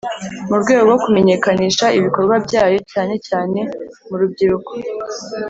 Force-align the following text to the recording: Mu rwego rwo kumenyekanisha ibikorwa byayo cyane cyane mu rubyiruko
Mu 0.49 0.55
rwego 0.61 0.83
rwo 0.87 0.97
kumenyekanisha 1.03 1.85
ibikorwa 1.97 2.35
byayo 2.45 2.77
cyane 2.91 3.15
cyane 3.27 3.59
mu 4.07 4.15
rubyiruko 4.19 4.71